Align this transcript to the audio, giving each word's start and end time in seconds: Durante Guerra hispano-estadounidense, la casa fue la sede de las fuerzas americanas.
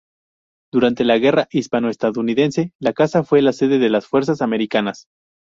Durante 0.73 1.03
Guerra 1.03 1.47
hispano-estadounidense, 1.51 2.71
la 2.79 2.91
casa 2.91 3.23
fue 3.23 3.43
la 3.43 3.53
sede 3.53 3.77
de 3.77 3.91
las 3.91 4.07
fuerzas 4.07 4.41
americanas. 4.41 5.05